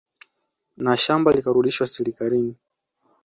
Na 0.83 0.93
shamba 1.03 1.31
likarudishwa 1.35 1.85
serikalini 1.93 2.55